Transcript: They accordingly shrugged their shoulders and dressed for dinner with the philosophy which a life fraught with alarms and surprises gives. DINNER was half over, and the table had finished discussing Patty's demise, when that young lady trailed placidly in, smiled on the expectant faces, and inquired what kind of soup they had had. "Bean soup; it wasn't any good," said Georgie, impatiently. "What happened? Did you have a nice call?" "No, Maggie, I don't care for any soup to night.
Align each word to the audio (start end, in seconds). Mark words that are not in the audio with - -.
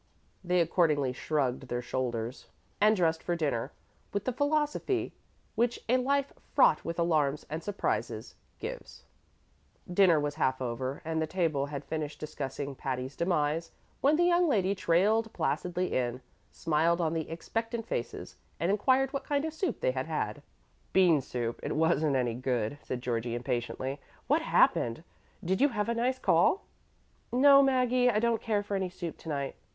They 0.43 0.61
accordingly 0.61 1.13
shrugged 1.13 1.67
their 1.67 1.83
shoulders 1.83 2.47
and 2.81 2.95
dressed 2.95 3.21
for 3.21 3.35
dinner 3.35 3.71
with 4.11 4.25
the 4.25 4.33
philosophy 4.33 5.13
which 5.53 5.79
a 5.87 5.97
life 5.97 6.33
fraught 6.55 6.83
with 6.83 6.97
alarms 6.97 7.45
and 7.51 7.61
surprises 7.61 8.33
gives. 8.57 9.03
DINNER 9.93 10.19
was 10.19 10.33
half 10.41 10.59
over, 10.59 11.03
and 11.05 11.21
the 11.21 11.27
table 11.27 11.67
had 11.67 11.85
finished 11.85 12.19
discussing 12.19 12.73
Patty's 12.73 13.15
demise, 13.15 13.69
when 14.01 14.15
that 14.15 14.23
young 14.23 14.47
lady 14.47 14.73
trailed 14.73 15.31
placidly 15.33 15.93
in, 15.95 16.21
smiled 16.51 16.99
on 16.99 17.13
the 17.13 17.29
expectant 17.29 17.85
faces, 17.85 18.37
and 18.59 18.71
inquired 18.71 19.13
what 19.13 19.23
kind 19.23 19.45
of 19.45 19.53
soup 19.53 19.81
they 19.81 19.91
had 19.91 20.07
had. 20.07 20.41
"Bean 20.93 21.21
soup; 21.21 21.59
it 21.61 21.75
wasn't 21.75 22.15
any 22.15 22.33
good," 22.33 22.79
said 22.81 23.03
Georgie, 23.03 23.35
impatiently. 23.35 23.99
"What 24.25 24.41
happened? 24.41 25.03
Did 25.45 25.61
you 25.61 25.69
have 25.69 25.87
a 25.89 25.93
nice 25.93 26.17
call?" 26.17 26.63
"No, 27.31 27.61
Maggie, 27.61 28.09
I 28.09 28.17
don't 28.17 28.41
care 28.41 28.63
for 28.63 28.73
any 28.75 28.89
soup 28.89 29.15
to 29.19 29.29
night. 29.29 29.55